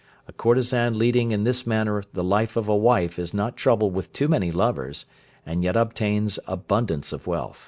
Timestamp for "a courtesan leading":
0.27-1.31